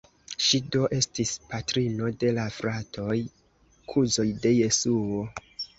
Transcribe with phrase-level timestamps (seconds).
[0.45, 5.27] Ŝi do estis patrino de la fratoj-kuzoj de Jesuo.